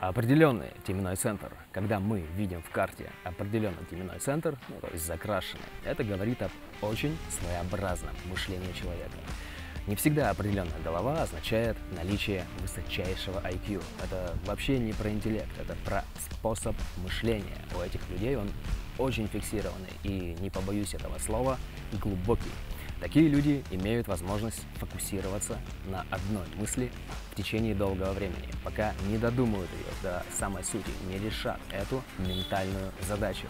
Определенный 0.00 0.72
теменной 0.86 1.16
центр. 1.16 1.50
Когда 1.72 2.00
мы 2.00 2.20
видим 2.36 2.62
в 2.62 2.68
карте 2.70 3.10
определенный 3.24 3.84
теменной 3.90 4.18
центр, 4.18 4.58
ну, 4.68 4.78
то 4.78 4.88
есть 4.92 5.06
закрашенный, 5.06 5.64
это 5.86 6.04
говорит 6.04 6.42
об 6.42 6.50
очень 6.82 7.16
своеобразном 7.30 8.14
мышлении 8.26 8.72
человека. 8.72 9.16
Не 9.86 9.96
всегда 9.96 10.28
определенная 10.28 10.78
голова 10.84 11.22
означает 11.22 11.78
наличие 11.96 12.44
высочайшего 12.58 13.40
IQ. 13.40 13.82
Это 14.04 14.36
вообще 14.44 14.78
не 14.78 14.92
про 14.92 15.08
интеллект, 15.08 15.48
это 15.58 15.74
про 15.86 16.04
способ 16.30 16.76
мышления. 16.98 17.56
У 17.74 17.80
этих 17.80 18.00
людей 18.10 18.36
он 18.36 18.50
очень 18.98 19.28
фиксированный 19.28 19.92
и, 20.02 20.36
не 20.40 20.50
побоюсь 20.50 20.92
этого 20.92 21.18
слова, 21.18 21.56
глубокий. 22.02 22.52
Такие 23.00 23.28
люди 23.28 23.62
имеют 23.70 24.08
возможность 24.08 24.62
фокусироваться 24.76 25.58
на 25.86 26.06
одной 26.10 26.46
мысли 26.56 26.90
в 27.30 27.34
течение 27.34 27.74
долгого 27.74 28.12
времени, 28.12 28.48
пока 28.64 28.94
не 29.08 29.18
додумают 29.18 29.70
ее 29.72 29.92
до 30.02 30.24
самой 30.38 30.64
сути, 30.64 30.90
не 31.08 31.18
решат 31.18 31.60
эту 31.70 32.02
ментальную 32.18 32.92
задачу. 33.06 33.46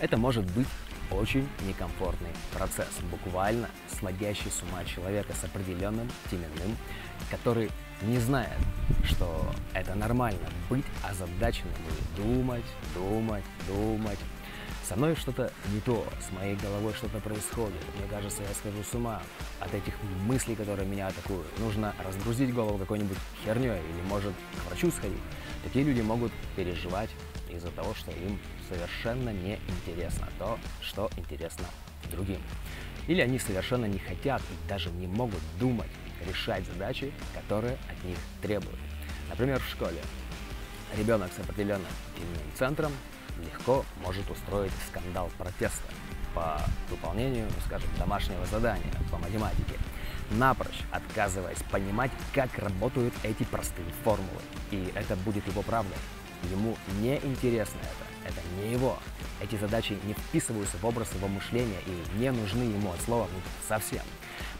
Это 0.00 0.18
может 0.18 0.44
быть 0.52 0.68
очень 1.10 1.48
некомфортный 1.66 2.30
процесс, 2.52 3.00
буквально 3.10 3.68
сводящий 3.88 4.50
с 4.50 4.62
ума 4.62 4.84
человека 4.84 5.32
с 5.34 5.44
определенным 5.44 6.08
теменным, 6.30 6.76
который 7.30 7.70
не 8.02 8.18
знает, 8.18 8.58
что 9.04 9.50
это 9.72 9.94
нормально 9.94 10.48
быть 10.68 10.84
озадаченным 11.02 11.74
и 11.74 12.20
думать, 12.20 12.64
думать, 12.94 13.44
думать, 13.66 14.18
со 14.90 14.96
мной 14.96 15.14
что-то 15.14 15.52
не 15.72 15.78
то, 15.80 16.04
с 16.20 16.32
моей 16.32 16.56
головой 16.56 16.92
что-то 16.94 17.20
происходит. 17.20 17.80
Мне 17.96 18.08
кажется, 18.10 18.42
я 18.42 18.48
схожу 18.52 18.82
с 18.82 18.92
ума 18.92 19.22
от 19.60 19.72
этих 19.72 19.94
мыслей, 20.26 20.56
которые 20.56 20.88
меня 20.88 21.06
атакуют. 21.06 21.46
Нужно 21.60 21.94
разгрузить 22.04 22.52
голову 22.52 22.76
какой-нибудь 22.76 23.16
херней 23.44 23.78
или, 23.78 24.02
может, 24.08 24.32
к 24.32 24.66
врачу 24.66 24.90
сходить. 24.90 25.22
Такие 25.62 25.84
люди 25.84 26.00
могут 26.00 26.32
переживать 26.56 27.10
из-за 27.48 27.70
того, 27.70 27.94
что 27.94 28.10
им 28.10 28.40
совершенно 28.68 29.30
не 29.30 29.60
интересно 29.68 30.28
то, 30.40 30.58
что 30.82 31.08
интересно 31.16 31.66
другим. 32.10 32.40
Или 33.06 33.20
они 33.20 33.38
совершенно 33.38 33.84
не 33.84 34.00
хотят 34.00 34.42
и 34.42 34.68
даже 34.68 34.90
не 34.90 35.06
могут 35.06 35.40
думать, 35.60 35.90
решать 36.26 36.66
задачи, 36.66 37.12
которые 37.32 37.78
от 37.88 38.04
них 38.04 38.18
требуют. 38.42 38.80
Например, 39.28 39.60
в 39.60 39.70
школе 39.70 40.00
ребенок 40.98 41.30
с 41.32 41.38
определенным 41.38 41.86
центром 42.58 42.90
легко 43.40 43.84
может 44.02 44.28
устроить 44.30 44.72
скандал 44.88 45.30
протеста 45.38 45.88
по 46.34 46.60
выполнению, 46.88 47.46
ну, 47.46 47.62
скажем, 47.66 47.88
домашнего 47.98 48.44
задания 48.46 48.92
по 49.10 49.18
математике, 49.18 49.78
напрочь 50.30 50.80
отказываясь 50.90 51.62
понимать, 51.70 52.10
как 52.32 52.56
работают 52.58 53.14
эти 53.22 53.42
простые 53.44 53.88
формулы. 54.04 54.40
И 54.70 54.92
это 54.94 55.16
будет 55.16 55.46
его 55.46 55.62
правдой. 55.62 55.98
Ему 56.50 56.76
не 57.00 57.16
интересно 57.16 57.78
это, 57.80 58.32
это 58.32 58.40
не 58.56 58.72
его. 58.72 58.98
Эти 59.40 59.56
задачи 59.56 59.98
не 60.04 60.14
вписываются 60.14 60.76
в 60.78 60.84
образ 60.84 61.12
его 61.14 61.28
мышления 61.28 61.80
и 61.86 62.18
не 62.18 62.30
нужны 62.30 62.62
ему 62.62 62.92
от 62.92 63.00
слова 63.02 63.28
ну, 63.32 63.40
совсем. 63.68 64.02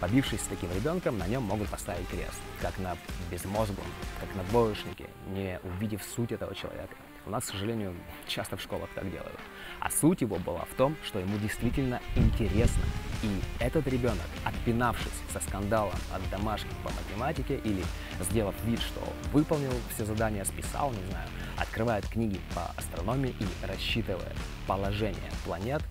Побившись 0.00 0.40
с 0.40 0.46
таким 0.46 0.72
ребенком, 0.72 1.18
на 1.18 1.26
нем 1.26 1.42
могут 1.42 1.68
поставить 1.68 2.08
крест, 2.08 2.40
как 2.62 2.78
на 2.78 2.96
безмозглом, 3.30 3.86
как 4.18 4.34
на 4.34 4.42
двоечнике, 4.44 5.06
не 5.28 5.60
увидев 5.62 6.02
суть 6.02 6.32
этого 6.32 6.54
человека. 6.54 6.94
У 7.26 7.30
нас, 7.30 7.44
к 7.44 7.48
сожалению, 7.48 7.94
часто 8.26 8.56
в 8.56 8.62
школах 8.62 8.88
так 8.94 9.10
делают. 9.10 9.38
А 9.78 9.90
суть 9.90 10.22
его 10.22 10.36
была 10.36 10.64
в 10.64 10.74
том, 10.74 10.96
что 11.04 11.18
ему 11.18 11.36
действительно 11.36 12.00
интересно. 12.16 12.82
И 13.22 13.28
этот 13.62 13.86
ребенок, 13.88 14.24
отпинавшись 14.42 15.12
со 15.30 15.40
скандалом 15.40 15.98
от 16.14 16.28
домашки 16.30 16.70
по 16.82 16.90
математике 16.90 17.58
или 17.62 17.84
сделав 18.20 18.54
вид, 18.64 18.80
что 18.80 19.00
выполнил 19.34 19.72
все 19.92 20.06
задания, 20.06 20.44
списал, 20.44 20.92
не 20.92 21.10
знаю, 21.10 21.28
открывает 21.58 22.08
книги 22.08 22.40
по 22.54 22.70
астрономии 22.78 23.34
и 23.38 23.66
рассчитывает 23.66 24.36
положение 24.66 25.30
планет 25.44 25.82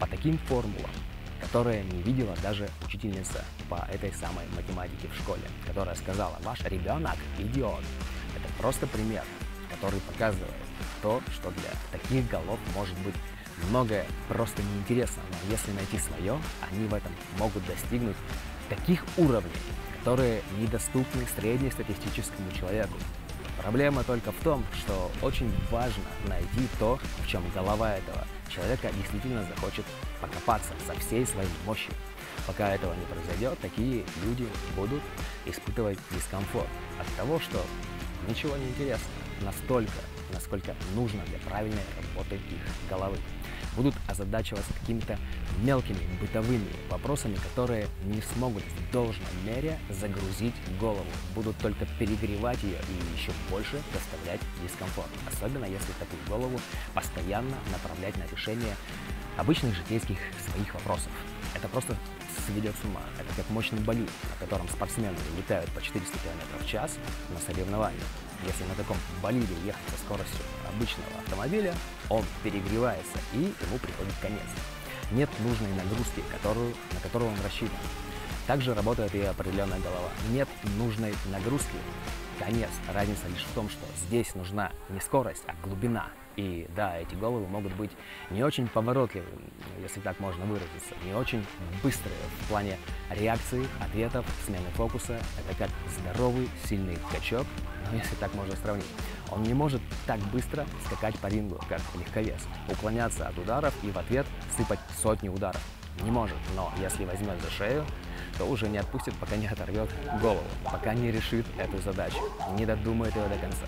по 0.00 0.08
таким 0.08 0.36
формулам, 0.38 0.90
которые 1.40 1.84
не 1.84 2.02
видела 2.02 2.36
даже 2.42 2.68
учительница 2.84 3.44
по 3.68 3.86
этой 3.92 4.12
самой 4.12 4.46
математике 4.54 5.08
в 5.08 5.22
школе, 5.22 5.42
которая 5.66 5.94
сказала, 5.94 6.36
ваш 6.42 6.62
ребенок 6.64 7.16
идиот. 7.38 7.84
Это 8.36 8.52
просто 8.58 8.86
пример 8.86 9.24
который 9.70 10.00
показывает 10.00 10.52
то, 11.02 11.22
что 11.32 11.50
для 11.50 11.70
таких 11.90 12.28
голов 12.28 12.58
может 12.74 12.96
быть 12.98 13.14
многое 13.68 14.06
просто 14.28 14.62
неинтересно, 14.62 15.22
но 15.30 15.50
если 15.50 15.72
найти 15.72 15.98
свое, 15.98 16.38
они 16.70 16.86
в 16.86 16.94
этом 16.94 17.12
могут 17.38 17.64
достигнуть 17.66 18.16
таких 18.68 19.04
уровней, 19.16 19.50
которые 19.98 20.42
недоступны 20.58 21.26
среднестатистическому 21.36 22.52
человеку. 22.52 22.94
Проблема 23.62 24.02
только 24.04 24.32
в 24.32 24.42
том, 24.42 24.64
что 24.72 25.10
очень 25.20 25.52
важно 25.70 26.04
найти 26.26 26.66
то, 26.78 26.98
в 27.22 27.28
чем 27.28 27.42
голова 27.54 27.94
этого 27.94 28.26
человека 28.48 28.90
действительно 28.96 29.44
захочет 29.44 29.84
покопаться 30.20 30.72
со 30.86 30.98
всей 30.98 31.26
своей 31.26 31.48
мощью. 31.66 31.92
Пока 32.46 32.74
этого 32.74 32.94
не 32.94 33.04
произойдет, 33.04 33.58
такие 33.60 34.04
люди 34.24 34.48
будут 34.74 35.02
испытывать 35.44 35.98
дискомфорт 36.10 36.68
от 36.98 37.06
того, 37.16 37.38
что 37.38 37.62
ничего 38.28 38.56
не 38.56 38.66
интересно 38.68 39.06
настолько, 39.42 39.92
насколько 40.32 40.74
нужно 40.94 41.20
для 41.26 41.38
правильной 41.40 41.84
работы 41.96 42.36
их 42.36 42.88
головы. 42.88 43.18
Будут 43.76 43.94
озадачиваться 44.08 44.72
какими-то 44.80 45.18
мелкими 45.62 46.00
бытовыми 46.20 46.66
вопросами, 46.90 47.36
которые 47.36 47.86
не 48.04 48.20
смогут 48.20 48.62
в 48.62 48.92
должной 48.92 49.26
мере 49.44 49.78
загрузить 49.88 50.54
голову. 50.80 51.06
Будут 51.34 51.56
только 51.58 51.86
перегревать 51.98 52.62
ее 52.62 52.78
и 52.78 53.18
еще 53.18 53.32
больше 53.50 53.80
доставлять 53.92 54.40
дискомфорт. 54.62 55.08
Особенно 55.30 55.64
если 55.64 55.92
такую 55.98 56.20
голову 56.28 56.60
постоянно 56.94 57.56
направлять 57.72 58.16
на 58.16 58.24
решение 58.34 58.74
обычных 59.36 59.74
житейских 59.74 60.18
своих 60.50 60.74
вопросов. 60.74 61.12
Это 61.54 61.68
просто 61.68 61.96
сведет 62.46 62.74
с 62.80 62.84
ума. 62.84 63.00
Это 63.18 63.32
как 63.36 63.48
мощный 63.50 63.80
болид, 63.80 64.10
на 64.30 64.46
котором 64.46 64.68
спортсмены 64.68 65.16
летают 65.36 65.70
по 65.70 65.80
400 65.80 66.18
км 66.18 66.64
в 66.64 66.66
час 66.66 66.96
на 67.30 67.38
соревнованиях. 67.38 68.04
Если 68.46 68.64
на 68.64 68.74
таком 68.74 68.96
болиде 69.22 69.54
ехать 69.64 69.82
со 69.90 69.98
скоростью 70.04 70.44
обычного 70.68 71.10
автомобиля, 71.24 71.74
он 72.08 72.24
перегревается 72.42 73.18
и 73.32 73.38
ему 73.38 73.78
приходит 73.80 74.14
конец. 74.20 74.40
Нет 75.12 75.28
нужной 75.40 75.70
нагрузки, 75.74 76.22
которую, 76.30 76.74
на 76.94 77.00
которую 77.00 77.30
он 77.30 77.36
рассчитан. 77.44 77.76
Также 78.46 78.74
работает 78.74 79.14
и 79.14 79.20
определенная 79.22 79.80
голова. 79.80 80.08
Нет 80.30 80.48
нужной 80.76 81.14
нагрузки, 81.30 81.76
конец. 82.38 82.70
Разница 82.92 83.28
лишь 83.28 83.44
в 83.44 83.54
том, 83.54 83.68
что 83.68 83.84
здесь 84.06 84.34
нужна 84.34 84.72
не 84.88 85.00
скорость, 85.00 85.42
а 85.46 85.54
глубина. 85.66 86.08
И 86.36 86.66
да, 86.74 86.96
эти 86.96 87.14
головы 87.14 87.46
могут 87.46 87.72
быть 87.74 87.90
не 88.30 88.42
очень 88.42 88.66
поворотливыми, 88.68 89.50
если 89.82 90.00
так 90.00 90.18
можно 90.20 90.44
выразиться, 90.44 90.94
не 91.04 91.12
очень 91.12 91.44
быстрые 91.82 92.16
в 92.40 92.48
плане 92.48 92.78
реакции, 93.10 93.66
ответов, 93.80 94.24
смены 94.46 94.70
фокуса. 94.74 95.20
Это 95.38 95.58
как 95.58 95.70
здоровый, 95.98 96.48
сильный 96.64 96.96
качок, 97.12 97.46
ну, 97.90 97.98
если 97.98 98.14
так 98.16 98.34
можно 98.34 98.56
сравнить. 98.56 98.86
Он 99.30 99.42
не 99.42 99.54
может 99.54 99.80
так 100.06 100.20
быстро 100.32 100.66
скакать 100.86 101.18
по 101.18 101.26
рингу, 101.26 101.60
как 101.68 101.80
легковес, 101.94 102.40
уклоняться 102.68 103.28
от 103.28 103.38
ударов 103.38 103.74
и 103.82 103.90
в 103.90 103.98
ответ 103.98 104.26
сыпать 104.56 104.80
сотни 105.02 105.28
ударов. 105.28 105.60
Не 106.02 106.10
может, 106.10 106.36
но 106.56 106.72
если 106.78 107.04
возьмет 107.04 107.40
за 107.42 107.50
шею, 107.50 107.84
то 108.38 108.44
уже 108.46 108.68
не 108.68 108.78
отпустит, 108.78 109.14
пока 109.16 109.36
не 109.36 109.46
оторвет 109.46 109.90
голову, 110.22 110.44
пока 110.64 110.94
не 110.94 111.10
решит 111.10 111.44
эту 111.58 111.78
задачу, 111.82 112.16
не 112.56 112.64
додумает 112.64 113.14
ее 113.14 113.28
до 113.28 113.36
конца. 113.36 113.66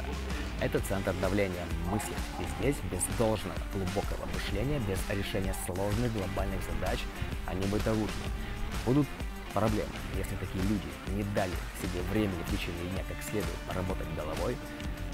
Это 0.61 0.79
центр 0.79 1.13
давления 1.21 1.65
мысли, 1.91 2.15
и 2.41 2.45
здесь 2.59 2.77
без 2.91 3.03
должного 3.19 3.57
глубокого 3.75 4.27
мышления, 4.33 4.81
без 4.89 4.99
решения 5.11 5.55
сложных 5.67 6.13
глобальных 6.15 6.61
задач, 6.63 7.01
не 7.53 7.67
бытовушки, 7.67 8.15
будут 8.87 9.07
проблемы. 9.53 9.93
Если 10.17 10.35
такие 10.37 10.63
люди 10.65 10.89
не 11.09 11.23
дали 11.35 11.53
себе 11.81 12.03
времени 12.11 12.43
в 12.47 12.51
течение 12.51 12.91
дня 12.91 13.05
как 13.09 13.23
следует 13.23 13.57
поработать 13.69 14.09
головой, 14.17 14.57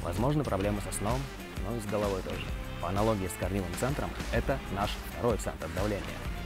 возможны 0.02 0.44
проблемы 0.44 0.80
со 0.80 0.96
сном, 0.96 1.20
но 1.66 1.76
и 1.76 1.80
с 1.80 1.86
головой 1.86 2.22
тоже. 2.22 2.44
По 2.80 2.88
аналогии 2.88 3.26
с 3.26 3.40
корневым 3.40 3.72
центром, 3.80 4.10
это 4.32 4.58
наш 4.72 4.90
второй 5.10 5.36
центр 5.38 5.68
давления. 5.74 6.04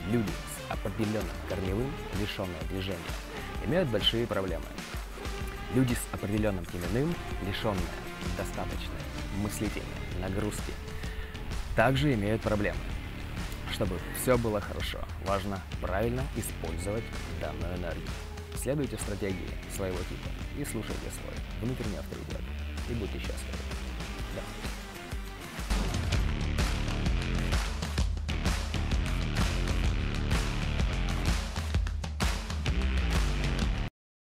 Люди 0.09 0.29
с 0.29 0.71
определенным 0.71 1.35
корневым, 1.47 1.91
лишенные 2.19 2.61
движения, 2.69 2.99
имеют 3.65 3.89
большие 3.89 4.25
проблемы. 4.27 4.65
Люди 5.73 5.93
с 5.93 6.13
определенным 6.13 6.65
теменным, 6.65 7.15
лишенные 7.45 7.81
достаточной 8.37 9.01
мыслительной 9.41 9.87
нагрузки, 10.19 10.73
также 11.75 12.13
имеют 12.13 12.41
проблемы. 12.41 12.79
Чтобы 13.73 13.99
все 14.21 14.37
было 14.37 14.61
хорошо, 14.61 14.99
важно 15.25 15.59
правильно 15.81 16.23
использовать 16.35 17.03
данную 17.41 17.75
энергию. 17.77 18.07
Следуйте 18.55 18.97
стратегии 18.97 19.49
своего 19.75 19.97
типа 19.97 20.29
и 20.57 20.63
слушайте 20.63 21.09
свой 21.11 21.33
внутренний 21.59 21.97
авторитет. 21.97 22.41
И 22.89 22.93
будьте 22.93 23.17
счастливы. 23.17 23.57
Да. 24.35 24.82